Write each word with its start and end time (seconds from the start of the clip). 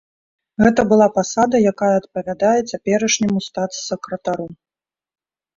Гэта 0.63 0.81
была 0.93 1.07
пасада, 1.17 1.55
якая 1.71 1.91
адпавядае 2.01 2.55
цяперашняму 2.71 3.39
статс-сакратару. 3.49 4.47